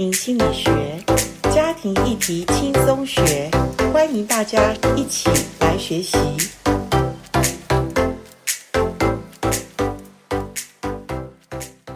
[0.00, 0.70] 心理学，
[1.54, 3.50] 家庭议题轻松学，
[3.92, 5.28] 欢迎大家一起
[5.60, 6.16] 来学习。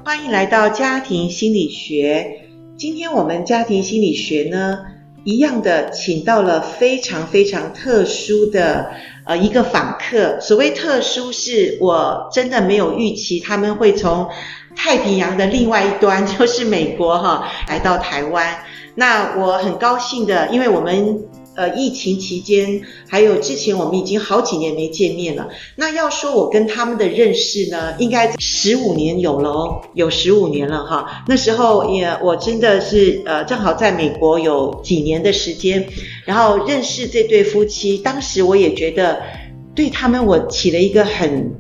[0.05, 2.43] 欢迎来到家庭心理学。
[2.77, 4.81] 今天我们家庭心理学呢，
[5.25, 8.91] 一样的请到了非常非常特殊的
[9.25, 10.39] 呃一个访客。
[10.41, 14.29] 所谓特殊，是我真的没有预期他们会从。
[14.77, 18.65] 太平洋的另外一端 就是美国哈，来到台湾。
[18.97, 21.19] 那我很高兴的，因为我们
[21.57, 25.49] 呃疫情期间，还有之前我们已经好几年没见面了。
[25.75, 31.25] 那要说我跟他们的认识呢，应该十五年有了哦，有十五年了哈。
[31.27, 35.89] 那时候也我真的是呃正好在美国有几年的时间，
[36.25, 37.99] 然后认识这对夫妻。
[37.99, 39.23] 当时我也觉得
[39.75, 41.53] 对他们我起了一个很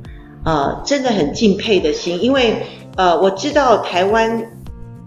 [0.45, 2.63] 呃真的很敬佩的心，因为。
[2.97, 4.51] 呃，我知道台湾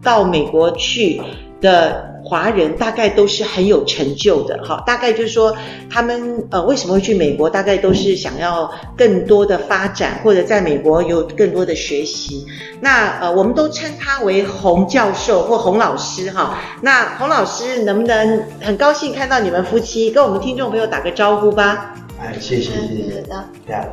[0.04, 1.22] 到美国去
[1.62, 5.56] 的华人大概都是很有成就的，哈，大概就是说
[5.90, 12.46] 他们呃为什么会去美国，大概都是想要更多的发展，或者在美国有更多的学习。
[12.82, 16.60] 那呃，我们都称他为洪教授或洪老师，哈。
[16.82, 21.96] 那洪老师能不能很高兴看到你们夫妻，跟我们听众朋友打个招呼吧？
[22.20, 23.24] 哎，谢谢谢谢，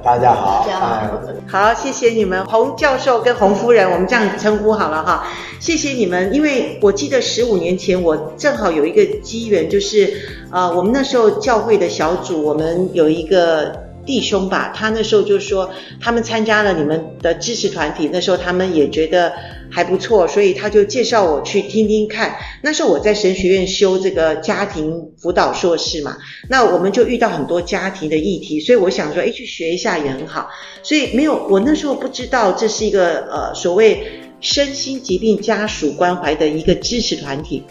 [0.02, 5.26] 大家好，大家好，好，谢谢你们，洪教授跟洪夫人，我们这样称呼好了哈，
[5.60, 10.10] 谢谢你们，因为我记得十五年前我正好有一个机缘，就是
[10.50, 13.83] 呃，我们那时候教会的小组，我们有一个。
[14.06, 19.32] 弟兄吧，他那时候就说他们参加了你们的支持团体，那时候他们也觉得
[19.70, 22.36] 还不错，所以他就介绍我去听听看。
[22.62, 26.16] 那时候我在神学院修这个家庭辅导硕士嘛，
[26.48, 30.48] 那我们就遇到很多家庭的议题，所以我想说，诶，去学一下也很好。
[30.82, 34.06] 所以没有，我那时候不知道这是一个呃所谓
[34.40, 37.62] 身心疾病家属关怀的一个支持团体，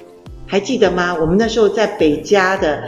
[0.47, 1.15] 还记得吗？
[1.19, 2.83] 我们那时候在北加的。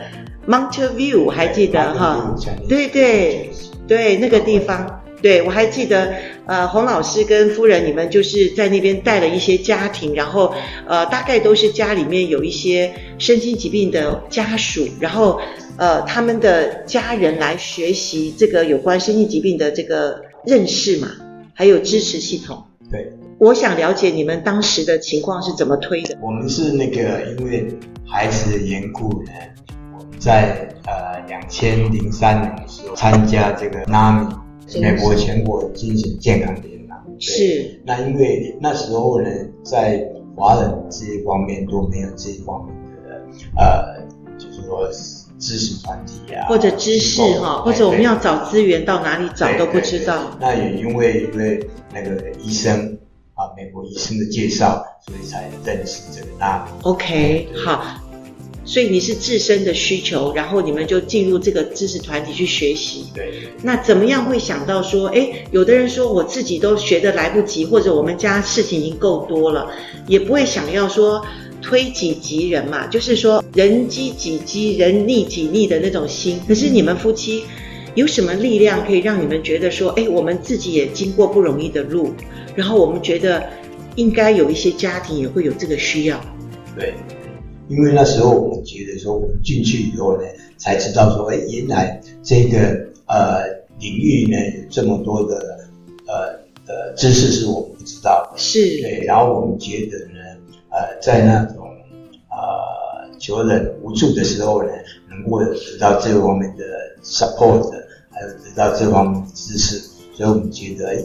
[0.47, 2.35] Mountain View 还记得哈？
[2.67, 3.49] 对对
[3.87, 6.13] 对，那个地方，对，我还记得。
[6.47, 10.53] 呃，洪老师跟夫人，你们就是在那边带了一些家庭，然后
[10.85, 15.41] 呃，大概都是家里面有一些身心疾病的家属，然后
[15.77, 21.07] 呃，他们的家人来学习这个有关身心疾病的这个认识嘛，
[21.55, 22.63] 还有支持系统。
[22.91, 26.15] 对，我想了解你们当时的情况是怎么推的。
[26.21, 27.67] 我们是那个因为
[28.05, 29.31] 孩子的缘故呢。
[30.25, 34.27] 在呃两千零三年的时候参加这个 NAMI
[34.81, 37.79] 美国全国精神健康联盟，是。
[37.85, 39.29] 那因为那时候呢，
[39.63, 40.03] 在
[40.35, 43.21] 华人这一方面都没有这一方面的
[43.55, 44.01] 呃，
[44.39, 44.89] 就是说
[45.37, 50.31] 知识团体啊，或者知识哈，或者我们要找资源到哪里找都不知道。
[50.39, 52.97] 那也因为因为那个医生
[53.35, 56.61] 啊，美国医生的介绍，所以才认识这个 NAMI。
[56.81, 57.83] OK，好。
[58.65, 63.05] 所以你是自身的需求，然后你们就进入这个知识团体去学习。
[63.13, 63.31] 对。
[63.61, 69.69] 那怎么样会想到说，诶，有的人说我自己都学的来不及，或者我们家事情已经够多了，
[70.07, 71.23] 也不会想要说
[71.61, 76.39] 推己及人嘛，就是说人机己饥，人逆己逆的那种心。
[76.47, 77.43] 可是你们夫妻
[77.93, 82.11] 有什么力量可以让你们觉得说，诶，我们自己也经过不容易的路，
[82.55, 83.47] 然后我们觉得
[83.95, 86.19] 应该有一些家庭也会有这个需要。
[86.75, 86.93] 对。
[87.67, 90.23] 因为那时候我们觉得说，我们进去以后呢，
[90.57, 92.57] 才知道说，哎，原来这个
[93.07, 93.43] 呃
[93.79, 95.67] 领域呢有这么多的
[96.05, 98.37] 呃呃知识是我们不知道的。
[98.37, 98.59] 是。
[98.81, 100.19] 对，然后我们觉得呢，
[100.69, 101.65] 呃，在那种
[102.29, 104.69] 呃求人无助的时候呢，
[105.09, 106.63] 能够得到这方面的
[107.03, 107.71] support，
[108.11, 109.77] 还有得到这方面的知识，
[110.13, 110.95] 所以我们觉得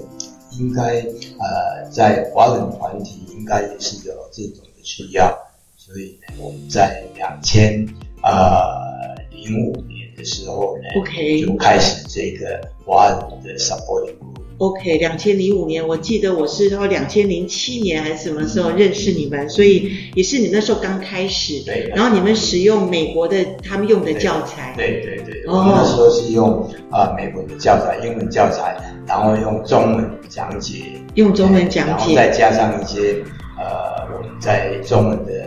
[0.58, 1.00] 应该
[1.38, 5.34] 呃在华人团体应该也是有这种的需要。
[5.92, 7.84] 所以呢，我们在两千
[8.22, 14.38] 呃零五年的时候呢，OK，就开始这个华人的 supporting group。
[14.58, 21.60] OK，两千零五年，我记得我是到两千零七年还是什么时候认识你们，所以也是你那时候刚开始。
[21.64, 21.90] 对。
[21.92, 24.72] 然后你们使用美国的他们用的教材。
[24.76, 25.42] 对对对。
[25.48, 28.76] 我们那时候是用啊、呃、美国的教材，英文教材，
[29.08, 30.84] 然后用中文讲解。
[31.14, 31.90] 用中文讲解。
[31.90, 33.14] 然后再加上一些
[33.58, 35.39] 呃我们在中文的。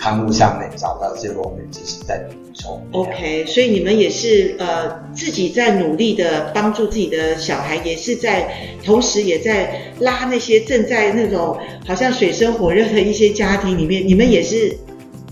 [0.00, 2.82] 刊物上面找到这个，我们只是在补充。
[2.92, 8.50] OK，所以你们也是呃自己在努力的帮助自己的小孩，也是在
[8.82, 14.74] 同时也在拉那些正在那种好像水深火热的一些家庭里面，你们也是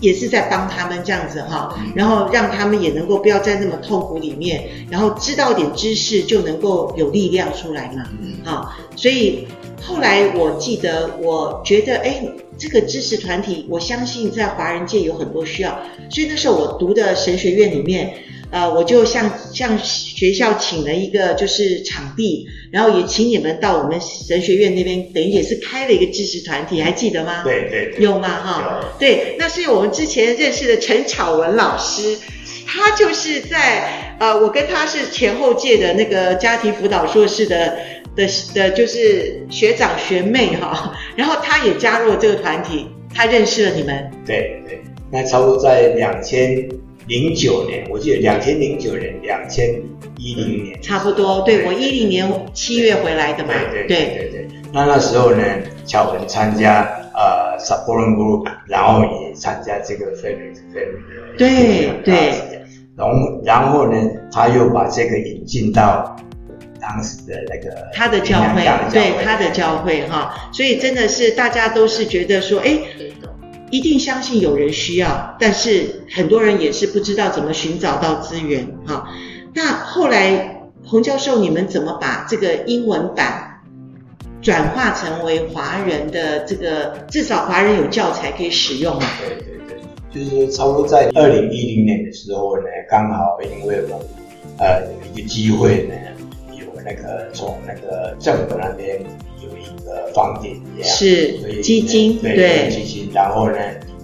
[0.01, 8.03] 也是在帮他们这样子哈，然后让他们也能够不要在那么痛苦里面，然后知道点知识就能够有力量出来嘛。
[8.45, 9.47] 好，所以
[9.81, 12.21] 后来我记得，我觉得，哎，
[12.57, 15.79] 这个知识团体，我相信在华人界有很多需要，
[16.09, 18.13] 所以那时候我读的神学院里面，
[18.51, 27.41] 呃，我就向向学校请了一个就是场地，然后也请你们到我们神学院那边，等于也是开了一个知识团体，还记得吗？
[27.43, 28.27] 对对对，有吗？
[28.27, 32.17] 哈，对，那是我们之前认识的陈巧文老师，
[32.67, 37.79] 他就是在呃，我跟他是前后届的那个家庭辅导硕士的。
[38.19, 44.11] 的的就是学长学妹哈，然后他也加入了这个团体，他认识了你们。
[44.25, 46.67] 对对，那差不多在两千
[47.07, 49.81] 零九年，我记得两千零九年、两千
[50.17, 51.41] 一零年，差不多。
[51.43, 53.53] 对，我一零年七月回来的嘛。
[53.71, 54.47] 对对对。
[54.73, 55.41] 那那时候呢，
[55.85, 56.83] 巧文参加
[57.13, 61.37] 呃 support group，然后也参加这个 family family 的。
[61.37, 62.33] 对对。
[62.97, 63.97] 然后然后呢，
[64.29, 66.17] 他又把这个引进到。
[66.79, 72.79] 当时的那个他的教会，对他的教会哈，所以真的是大家都是觉得说，哎，
[73.69, 79.09] 一定相信有人需要，但是很多人也是不知道怎么寻找到资源哈。
[79.53, 83.61] 那后来洪教授，你们怎么把这个英文版
[84.41, 89.11] 转化成为华人的这个，至少华人有教材可以使用啊？
[89.19, 89.77] 对对对，
[90.11, 94.01] 就是说差不多在二零一零年的时候呢，刚好因为我
[94.57, 95.93] 呃有一个机会呢。
[96.89, 98.99] 那个从那个政府那边
[99.41, 102.69] 有一个方点一样，是基金对，对。
[102.71, 103.57] 基金，然后呢，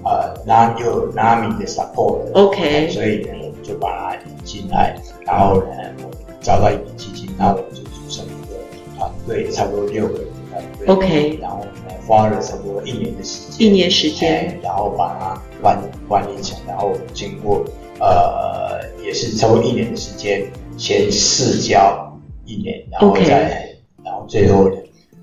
[0.03, 4.95] 呃，然后又 NAMI 的 support，OK，所以呢，我们就把它引进来，
[5.25, 5.71] 然后呢，
[6.03, 6.11] 我
[6.41, 8.55] 找到一笔基金，然后我们就组成一个
[8.95, 17.65] 团队，差不多六个人团队，OK，然后呢，花了差不多一年的时间，一年时间，然后把它管管理成，然后经过
[17.99, 20.45] 呃，也是差不多一年的时间，
[20.77, 22.11] 先试教。
[22.45, 23.71] 一年，然后再.
[24.03, 24.77] 然后最后呢，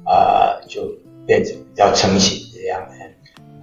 [0.04, 0.92] 呃，就
[1.24, 2.94] 变成比较成型这样的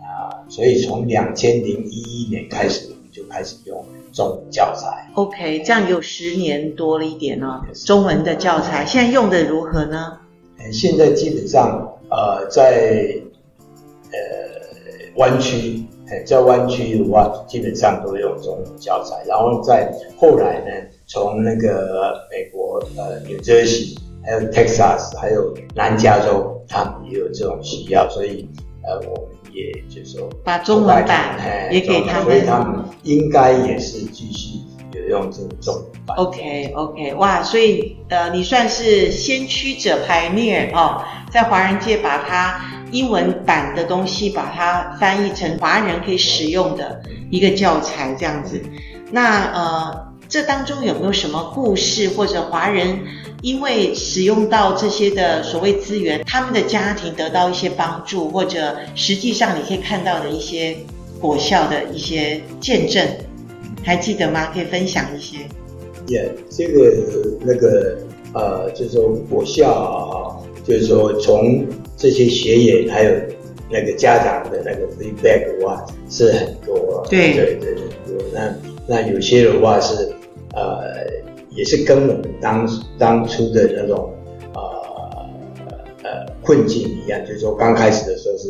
[0.01, 5.09] 啊、呃，所以从两千零一一年开始，我们就开始用中文教材。
[5.15, 7.65] OK，这样有十年多了一点哦。
[7.85, 10.19] 中文的教材现在用的如何呢？
[10.71, 13.13] 现在基本上，呃，在
[14.11, 14.17] 呃
[15.17, 15.83] 湾区，
[16.25, 20.71] 在湾区的话，基本上都用中文教材，然后在后来呢。
[21.11, 28.47] 从那个美国呃，New Jersey，还有 Texas，还有南加州，他们也有这种需要，所以
[28.83, 31.35] 呃，我们也就是说把中文版
[31.71, 34.59] 也给他们，所以他们应该也是继续
[34.93, 36.17] 有用这种中文版。
[36.17, 48.61] OK OK，哇，所以呃，你算是先驱者 Pioneer 哦，在华人界把它英文版的东西把它翻译成华人可以使用的一个教材这样子，
[49.11, 50.09] 那呃。
[50.31, 52.99] 这当中有没有什么故事，或者华人
[53.41, 60.77] 因为使用到这些的所谓资源，他们的家庭得到一些帮助，或者实际上你可以看到的一些
[61.19, 63.03] 果效的一些见证，
[63.89, 64.51] 还记得吗？
[64.53, 65.37] 可以分享一些。
[66.05, 66.95] 也、yeah, 这个
[67.41, 67.97] 那个
[68.35, 71.65] 呃，就是说我校啊，就是说从
[71.97, 73.11] 这些学员还有
[73.67, 78.55] 那个家长的那个 feedback 的话是很多，对对对对，那
[78.85, 80.13] 那有些的话是。
[80.55, 81.05] 呃，
[81.51, 84.11] 也是跟我们当当初的那种
[84.55, 84.61] 呃
[86.03, 86.09] 呃
[86.41, 88.49] 困境一样，就是说刚开始的时候是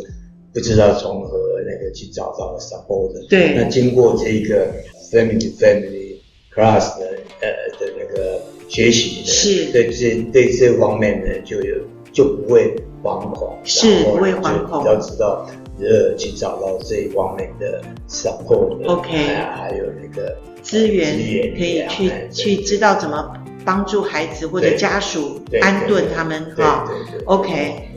[0.53, 1.37] 不知道从何
[1.67, 3.19] 那个去找到 support 的。
[3.29, 3.53] 对。
[3.53, 4.67] 那经过这个
[5.11, 6.17] family family
[6.53, 7.49] class 的呃
[7.79, 9.71] 的那个学习的，是。
[9.71, 11.75] 对这对这方面呢，就有
[12.11, 15.47] 就不会惶恐，是不会惶恐，比较知道
[15.79, 18.87] 呃去找到这一方面的 support 的。
[18.87, 19.11] OK。
[19.11, 20.37] 还有那个。
[20.61, 21.15] 资源
[21.57, 26.85] 可以去去知道怎么帮助孩子或者家属安顿他们哈。
[27.25, 27.87] OK，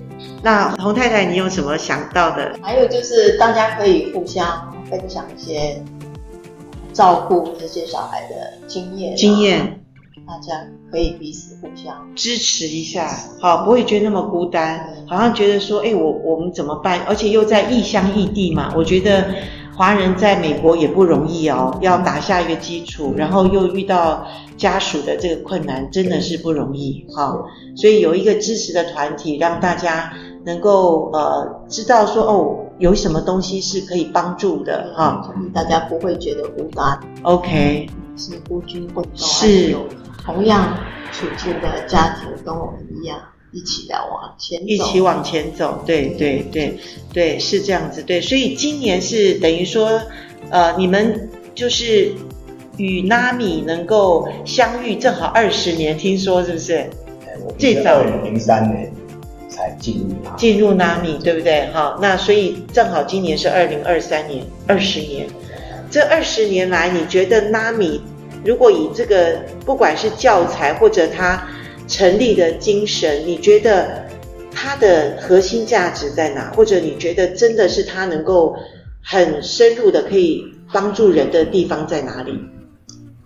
[0.44, 2.56] 那洪太太你有什么想到的？
[2.62, 5.82] 还有就是大家可以互相分享一些
[6.92, 9.16] 照顾这些小孩的经验。
[9.16, 9.84] 经验，
[10.26, 13.08] 大家可以彼此互相支持一下，
[13.40, 17.00] 好，不会觉得那么孤单，好像觉得说，哎，我我们怎么办？
[17.06, 19.26] 而且又在异乡异地嘛，我觉得。
[19.74, 27.44] 华人在美国也不容易哦，要打下一个基础，然后又遇到家属的这个困难，真的是不容易哈、哦。
[27.74, 30.12] 所以有一个支持的团体，让大家
[30.44, 36.98] 能够呃知道说哦，有什么东西是可以帮助的哈，哦、大家不会觉得孤单。
[37.22, 39.86] OK，是孤军奋斗，是有
[40.24, 40.76] 同样
[41.12, 43.20] 处境的家庭跟我们一样。
[43.52, 46.76] 一起来往前走，一起往前走，对对对
[47.12, 50.00] 对，是这样子，对，所以今年是等于说，
[50.50, 52.12] 呃，你们就是
[52.78, 56.90] 与 NAMI 能够相遇，正好二十年，听说是不是？
[57.58, 58.91] 最早零三年
[59.52, 61.66] 才进入纳进入纳米，对不对？
[61.72, 65.26] 好，那所以正好今年是二零二三年，二十年。
[65.90, 68.00] 这二十年来，你觉得纳米
[68.44, 71.46] 如果以这个不管是教材或者它
[71.86, 74.02] 成立的精神，你觉得
[74.50, 76.50] 它的核心价值在哪？
[76.56, 78.56] 或者你觉得真的是它能够
[79.04, 80.42] 很深入的可以
[80.72, 82.32] 帮助人的地方在哪里？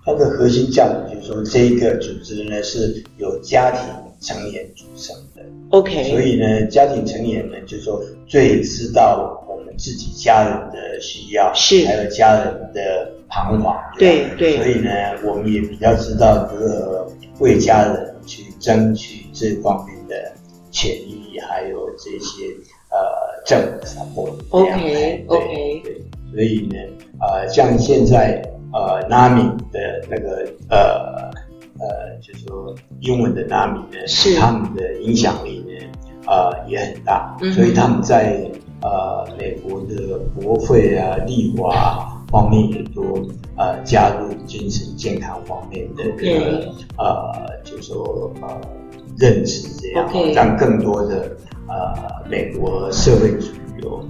[0.04, 3.80] 它的核心价值就是说，这一个组织呢是有家庭
[4.26, 5.42] 成员组成的。
[5.70, 6.10] OK。
[6.10, 13.76] 所以呢，家庭成员呢，就是说最知道我们自己家人的需要，是还有家人的彷徨。
[13.98, 14.56] 对对。
[14.56, 14.90] 所以呢，
[15.24, 17.06] 我们也比较知道如何
[17.38, 20.32] 为家人去争取这方面的
[20.72, 22.46] 权益，还有这些
[22.90, 24.32] 呃政府 support。
[24.50, 25.82] OK OK。
[25.84, 26.02] 对，
[26.34, 26.76] 所以呢，
[27.20, 28.42] 呃，像现在。
[28.72, 31.30] 呃，NAMI 的那个呃
[31.78, 35.72] 呃，就是说英文的 NAMI 呢，是他们的影响力呢，
[36.26, 38.50] 呃也很大，嗯、所以他们在
[38.82, 48.60] 呃美国的国会啊、立法方面也都呃加入精神健康方面的这个、嗯、呃，就是说呃
[49.18, 51.36] 认知这样.让更多的
[51.68, 54.04] 呃美国社会主流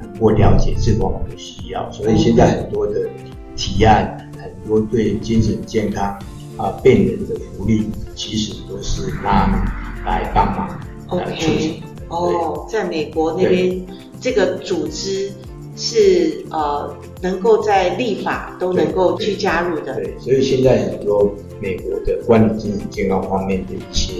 [0.00, 3.08] 能够了解这方面的需要，所以现在很多的。
[3.54, 6.18] 提案很多对精神健康
[6.56, 9.60] 啊病人的福利，其实都是他们
[10.04, 10.80] 来帮忙。
[11.08, 13.84] OK，哦，在美国那边，
[14.20, 15.30] 这个组织
[15.76, 19.94] 是呃能够在立法都能够去加入的。
[19.94, 24.12] 对，所以现在很多美国的关于精神健康方面的一些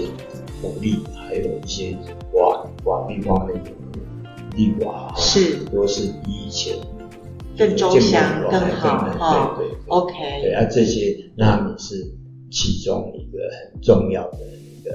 [0.61, 1.95] 福利，还有一些
[2.31, 3.71] 法法律方面的
[4.55, 6.75] 立法，是都是比以前。
[7.55, 9.55] 更周详、更好哈。
[9.59, 10.13] 对对，对，OK。
[10.41, 12.11] 对啊，这些那你是
[12.53, 14.91] 其中一个很重要的一个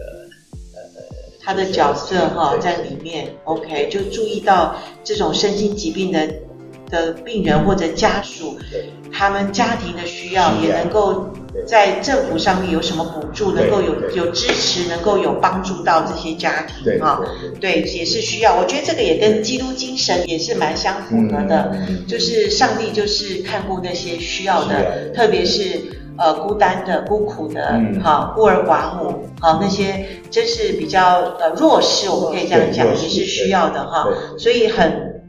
[0.75, 1.03] 呃，
[1.43, 3.35] 他的角色哈在里面。
[3.45, 6.29] OK，就注意到这种身心疾病的
[6.89, 8.57] 的病人或者家属，
[9.13, 11.27] 他们家庭的需要也能够。
[11.67, 17.21] 在政府上面有什么补助，能够有有支持，能够有帮助到这些家庭哈，
[17.59, 18.57] 对，也是需要。
[18.57, 21.75] 我觉得这个也跟基督精神也是蛮相符合的，
[22.07, 25.81] 就是上帝就是看顾那些需要的，特别是
[26.19, 35.23] 呃孤单的、孤苦的，哈，孤儿寡母，好那些真是比较呃弱势，我们可以这样讲，也是需要的哈，所以很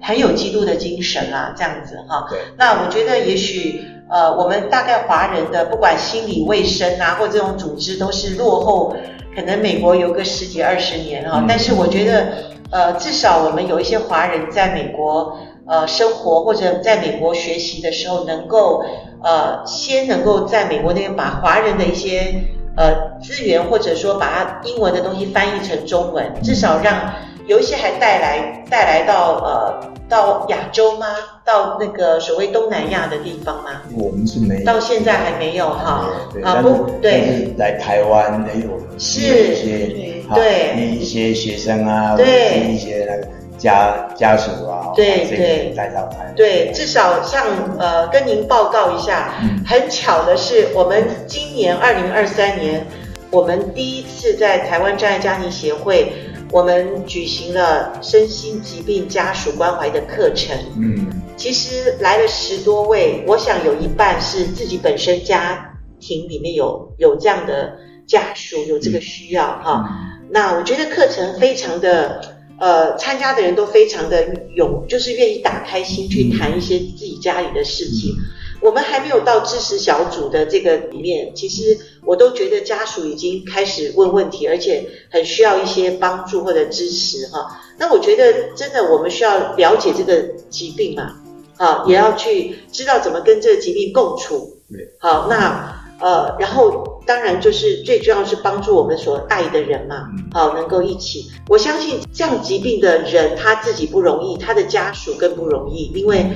[0.00, 2.28] 很有基督的精神啊，这样子哈。
[2.58, 3.82] 那我觉得也许。
[4.10, 8.94] 呃，我们大概华人的不管心理卫生啊，或这种组织都是落后，
[9.34, 11.44] 可能美国有个十几二十年哈、哦。
[11.48, 12.26] 但是我觉得，
[12.70, 18.84] 呃，至少我们有一些华人在美国呃生活或者在美国学习的时候，能够
[19.22, 22.34] 呃先能够在美国那边把华人的一些
[22.76, 27.12] 呃资源或者说把它英文的东西翻译成中文，至少让
[27.46, 29.92] 有一些还带来带来到呃。
[30.08, 31.06] 到亚洲吗？
[31.42, 33.80] 到那个所谓东南亚的地方吗？
[33.96, 36.04] 我们是没有，到现在还没有哈。
[36.44, 43.28] 啊不，对，来台湾也有是一些对一些学生啊，对一些那个
[43.58, 46.08] 家家属啊，对对带到。
[46.34, 47.46] 对，至少像
[47.78, 49.34] 呃，跟您报告一下，
[49.66, 52.86] 很巧的是，我们今年二零二三年，
[53.30, 56.12] 我们第一次在台湾障碍家庭协会。
[56.50, 60.54] 我们举行了身心疾病家属关怀的课程。
[60.76, 67.72] 嗯，其实来了十多位，我想有一半是自己本身家庭里面有有这样的
[68.06, 70.28] 家属，有这个需要哈、嗯。
[70.28, 72.20] 那我觉得课程非常的，
[72.62, 78.12] 呃，参加的人都非常的勇，就是愿意打开心去谈一些自己家里的事情。
[78.12, 78.22] 嗯
[78.62, 87.60] 我们还没有到支持小组的这个里面，其实我都觉得家属已经开始问问题，而且很需要一些帮助或者支持哈。
[87.76, 91.16] 那我觉得真的我们需要了解这个疾病嘛，
[91.56, 94.58] 啊，也要去知道怎么跟这个疾病共处。
[95.00, 101.30] 好，那呃，然后当然就是最重要是帮助我们所爱的人嘛，好，能够一起。
[101.48, 106.26] 我相信这样疾病的人他自己不容易，他的家属更不容易，因为。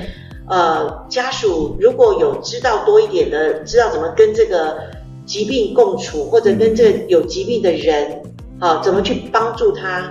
[0.49, 4.77] 呃，家属如果有知道多一点的，知道怎么跟这个
[5.25, 8.21] 疾病共处，或者跟这个有疾病的人，
[8.57, 10.09] 啊，怎么去帮助他，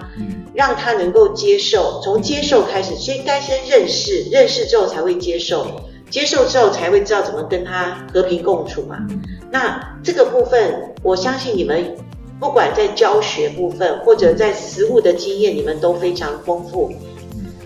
[0.53, 5.67] 让他能够接受，从接受开始，先该先认识，认识之后才会接受，
[6.11, 8.99] 接受之后才会知道怎么跟他和平共处嘛。
[9.51, 11.97] 那这个部分，我相信你们
[12.39, 16.93] 不管在教学部分，或者在实务的经验，你们都非常丰富。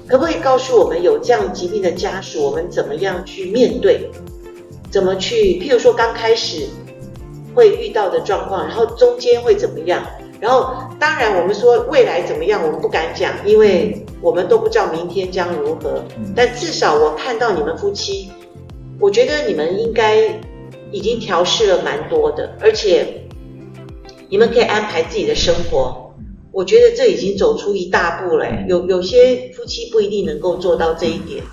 [0.06, 4.10] 可不可以告诉我们，有这样疾病的家属，我们怎么样去面对？
[4.90, 5.60] 怎么去？
[5.60, 6.66] 譬如说刚开始
[7.54, 10.04] 会遇到的状况，然后中间会怎么样？
[10.40, 16.02] 然后当然我们说未来怎么样，我们不敢讲，因为我们都不知道明天将如何。
[16.34, 18.32] 但至少我看到你们夫妻，
[18.98, 20.28] 我觉得你们应该
[20.92, 23.22] 已经调试了蛮多的，而且
[24.28, 26.14] 你们可以安排自己的生活。
[26.52, 28.46] 我觉得这已经走出一大步了。
[28.66, 31.44] 有有些夫妻不一定能够做到这一点。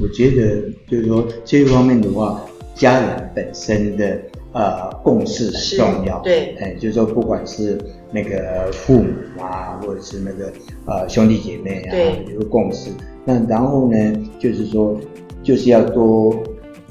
[0.00, 2.40] 我觉得就是说这一方面的话，
[2.74, 4.18] 家人本身的
[4.52, 6.18] 呃共识很重要。
[6.20, 7.78] 对，哎，就是说不管是
[8.10, 9.12] 那个父母
[9.42, 10.50] 啊，或者是那个
[10.86, 11.92] 呃兄弟姐妹啊，
[12.32, 12.90] 有个共识。
[13.24, 14.98] 那然后呢，就是说
[15.42, 16.34] 就是要多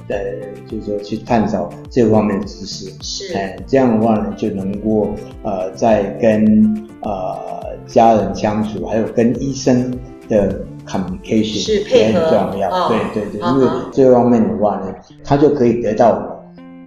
[0.10, 0.18] 呃，
[0.70, 2.92] 就是说去探讨这方面的知识。
[3.02, 5.10] 是，哎，这样的话呢，就能够
[5.44, 9.92] 呃在跟呃家人相处，还有跟医生
[10.28, 10.66] 的。
[10.88, 16.42] communication 是配合也很重要，哦、对对对，因为这方面的话呢，他就可以得到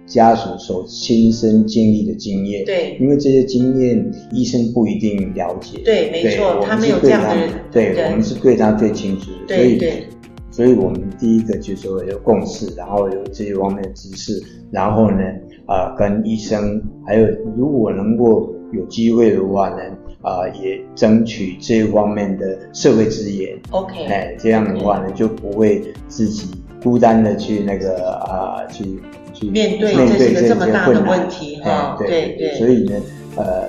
[0.07, 10.07] 家属所亲身经历的经验，对，因为这些经验医生不一定了解，对，没错，他没有这样的人，对，我们是对他最清楚的，对对，
[10.51, 15.17] 所以我们第一个就是说有共识，然后有这些方面的知识，然后呢，
[15.67, 17.25] 呃，跟医生，还有
[17.57, 19.77] 如果能够有机会的话呢。
[20.23, 23.59] 啊、呃，也争取这一方面的社会资源。
[23.71, 26.51] OK，哎，这样的话呢，就不会自己
[26.83, 29.01] 孤单的去那个啊、呃，去
[29.33, 31.95] 去面对面对这，这么大的问题哈。
[31.97, 32.53] 对对对。
[32.59, 33.01] 所以呢，
[33.35, 33.67] 呃，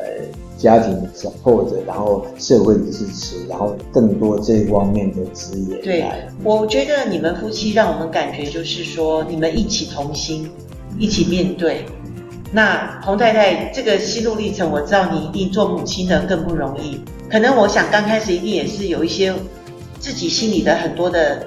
[0.57, 5.81] 家庭 support，然后社会的支持，然后更多这一方面的资源。
[5.83, 6.05] 对，
[6.45, 10.51] 我觉得你们夫妻让我们感觉就是说，你们一起同心，
[10.99, 11.85] 一起面对。
[12.53, 17.01] 那洪太太，这个心路历程，我知道你一定做母亲的更不容易。
[17.31, 19.35] 可能我想刚开始一定也是有一些
[19.99, 21.47] 自己心里的很多的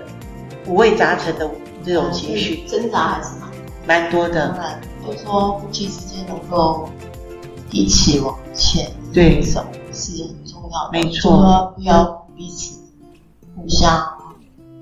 [0.67, 1.47] 五味杂陈的
[1.85, 4.47] 这种情绪，挣扎还是蛮蛮多的。
[4.49, 6.89] 当然，就是说夫妻之间能够
[7.71, 10.89] 一起往前对走是很重要的。
[10.91, 12.79] 没错，说不要彼此
[13.55, 14.07] 互相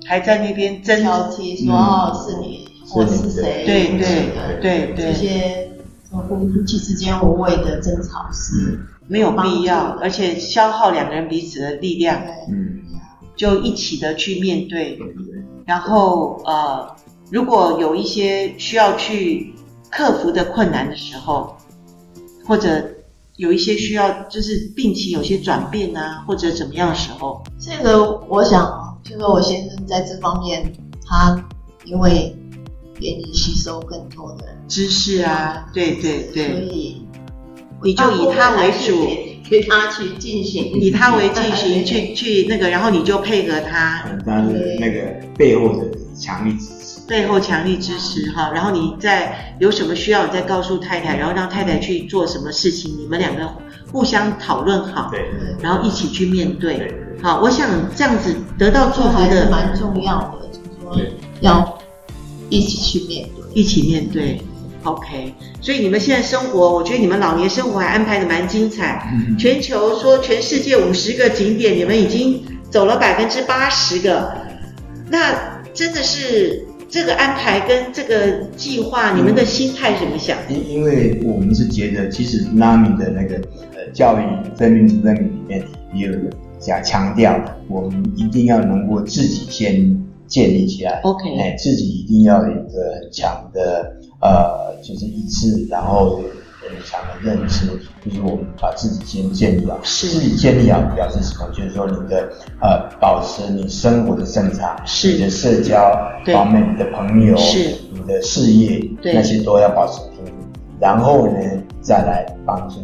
[0.06, 5.70] 还在那边争挑剔，说哦是你或是谁，对对对对这些。
[6.16, 12.22] 夫妻之间无谓的争吵是没有必要，而且消耗两个人彼此的力量。
[12.48, 12.82] 嗯，
[13.34, 14.96] 就一起的去面对。
[15.66, 16.94] 然后呃，
[17.32, 19.56] 如果有一些需要去
[19.90, 21.53] 克服的困难的时候，
[22.44, 22.90] 或者
[23.36, 30.72] 有一些需要就是病情有些转变啊，或者怎么样的时候，这个我想就是我先生在这方面，
[31.06, 31.44] 他
[31.84, 32.36] 因为。
[32.96, 37.02] 给你吸收更多的知识啊，对对对，所以
[37.82, 39.04] 你就以他为主，
[39.50, 46.56] 给他去进行，以他为进行去去那个，然后你就配合他，他的那个背后的强力
[47.08, 53.48] 背后强力支持哈，然后你再有什么需要，你再告诉太太，然后让太太去做什么事情，你们两个
[53.92, 61.78] 互相讨论好，对，然后一起去面对，好，我想这样子得到祝福的蛮重要的，就是说要。
[62.50, 64.38] 一起去面对，一起面对
[64.84, 65.34] ，OK。
[65.62, 69.10] 所以你们现在生活，我觉得你们老年生活还安排的蛮精彩。
[69.12, 74.30] 嗯、全球说全世界五十个景点，你们已经走了百分之八十个，
[75.08, 75.34] 那
[75.72, 76.64] 真的是
[76.94, 80.38] 这个安排跟这个计划，你们的心态怎么想？
[80.48, 83.34] 因因为我们是觉得，其实纳米的那个
[83.74, 84.22] 呃教育
[84.56, 85.60] 分明之分明里面
[85.92, 86.12] 也有
[86.60, 90.00] 讲强调，我们一定要能够自己先。
[90.26, 96.18] 建立起来，OK，哎，自己一定要有一个很强的呃，就是意志，然后
[96.68, 97.66] 很强的认知，
[98.04, 99.78] 就是我们把自己先建立好。
[99.82, 101.48] 是，自己建立好表示什么？
[101.52, 105.78] 就是说你的呃，保持你生活的正常，是你的社交
[106.26, 107.58] 方面，你的朋友，是
[107.92, 110.34] 你的事业，那些都要保持平衡。
[110.80, 111.38] 然后呢，
[111.80, 112.76] 再来帮助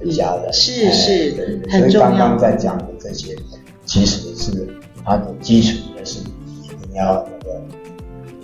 [0.00, 2.08] 你的家人，是是，对对，很重要。
[2.08, 3.36] 所以刚刚在讲的这些，
[3.84, 4.68] 其实是
[5.04, 6.20] 它的基础也是。
[6.90, 7.26] 你要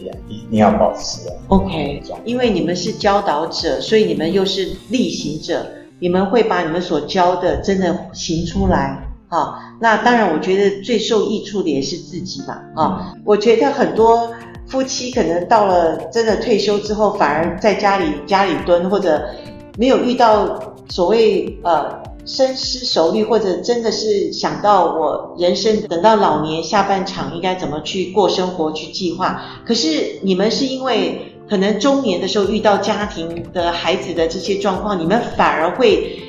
[0.00, 5.66] 那个，一定要保持 OK，因为你们是教导者，所以你们又是力行者，
[5.98, 9.02] 你们会把你们所教的真的行出来。
[9.28, 12.58] 好，那当然，我觉得最受益处的也是自己嘛。
[12.76, 14.30] 啊，我觉得很多
[14.66, 19.28] 夫妻可能到了真的退休之后，反而在家里家里蹲，或者
[19.76, 22.07] 没有遇到所谓呃。
[22.28, 29.42] 深思熟虑，或者真的是想到我人生等到老年下半场应该怎么去过生活去计划。
[29.66, 36.20] 可是你们是因为可能中年的时候遇到家庭的孩子的这些状况，你们反而会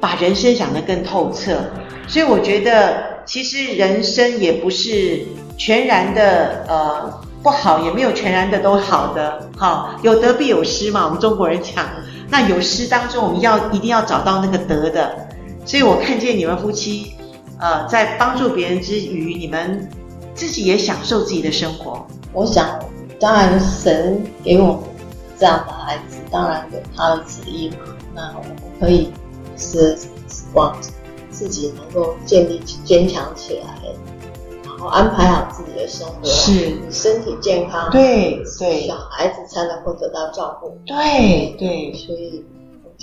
[0.00, 1.56] 把人生想得更透彻。
[2.08, 5.24] 所以我觉得其实人生也不是
[5.56, 9.48] 全然的呃不好，也没有全然的都好的。
[9.56, 11.86] 好，有得必有失嘛，我们中国人讲。
[12.28, 15.23] 那有失当中，我们要一定要找到那个得的。
[15.64, 17.14] 所以我看见你们夫妻，
[17.58, 19.88] 呃，在帮助别人之余，你们
[20.34, 22.06] 自己也享受自己的生活。
[22.32, 22.78] 我想，
[23.18, 24.80] 当然神给我们
[25.38, 27.76] 这样的孩子，当然有他的旨意嘛。
[28.14, 29.10] 那我们可以
[29.56, 29.96] 是
[30.52, 30.76] 往
[31.30, 33.66] 自己能够建立坚强起来，
[34.64, 42.44] 然后安排好自己的生活，是你身体健康，对对，小孩子才能够得到照顾，对对，所以。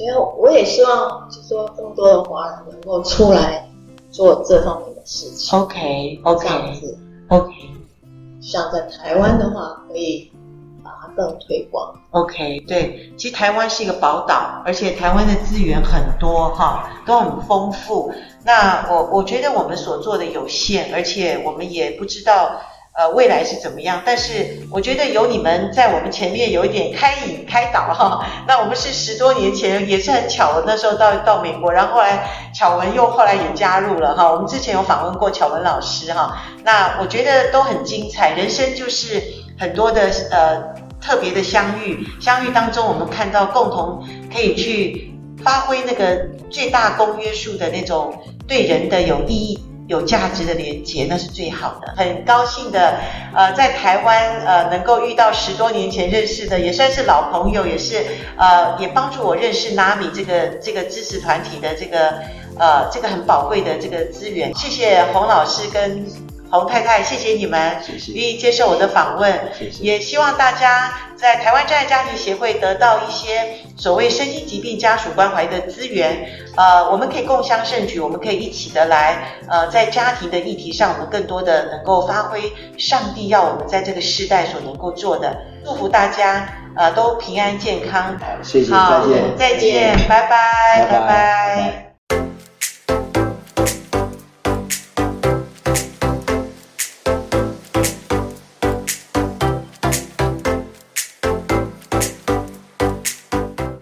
[0.02, 3.70] 因为我也希望，就是说更多的华人能够出来
[4.10, 5.58] 做这方面的事情。
[5.60, 6.98] OK，OK，这样子
[7.30, 7.54] ，OK。
[8.42, 10.32] 像在台湾的话，可以
[10.84, 11.94] 把它更推广。
[12.10, 18.12] OK，对，其实台湾是一个宝岛，而且台湾的资源很多哈，都很丰富。
[18.44, 22.60] 那我我觉得我们所做的有限，而且我们也不知道。
[22.94, 24.02] 呃，未来是怎么样？
[24.06, 28.26] 但是我觉得有你们在我们前面有一点开引开导哈。
[28.48, 34.30] 那我们是十多年前也是很巧的，那时候到到美国，然后后来巧文又后来也加入了哈。
[34.30, 36.38] 我们之前有访问过巧文老师哈。
[36.64, 39.24] 那我觉得都很精彩，人生就是
[39.58, 40.62] 很多的呃
[41.00, 48.14] 特别的相遇，相遇当中我们看到共同可以去发挥那个最大公约数的那种
[48.48, 49.64] 对人的有意义。
[49.92, 51.94] 有价值的连接，那是最好的。
[51.98, 52.98] 很高兴的，
[53.36, 58.06] 呃，在台湾，呃，能够遇到十多年前认识的，也算是老朋友，也是，
[58.38, 62.14] 呃，也帮助我认识拉米这个这个支持团体的这个，
[62.58, 64.54] 呃，这个很宝贵的这个资源。
[64.56, 66.06] 谢谢洪老师跟
[66.52, 67.78] 洪太太，谢谢你们
[68.14, 69.84] 愿意接受我的访问，谢谢。
[69.84, 76.30] 也希望大家在台湾真爱家庭协会得到一些所谓身心疾病家属关怀的资源。
[76.58, 85.38] 呃，我们可以共襄盛举，我们可以一起的来，呃，在家庭的议题上，我们更多的能够发挥上帝要我们在这个世代所能够做的。
[85.64, 88.18] 祝福大家，呃，都平安健康。
[88.44, 91.00] 谢谢，再见，再见，拜拜，拜拜。
[91.00, 91.91] 拜拜。